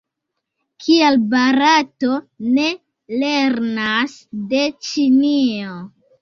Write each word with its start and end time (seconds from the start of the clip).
Kial 0.85 1.17
Barato 1.33 2.15
ne 2.55 2.65
lernas 3.25 4.17
de 4.55 4.65
Ĉinio? 4.89 5.79